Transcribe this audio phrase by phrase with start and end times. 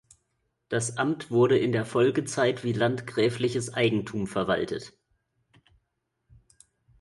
[0.67, 4.93] Das Amt wurde in der Folgezeit wie landgräfliches Eigentum verwaltet.